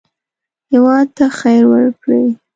هېواد 0.71 1.07
ته 1.17 1.25
خیر 1.39 1.63
ورکړئ 1.73 2.25